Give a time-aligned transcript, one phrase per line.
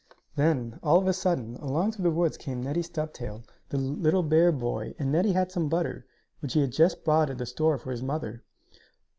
[0.35, 4.51] Then, all of a sudden, along through the woods came Neddie Stubtail, the little bear
[4.51, 6.07] boy, and Neddie had some butter,
[6.39, 8.41] which he had just bought at the store for his mother.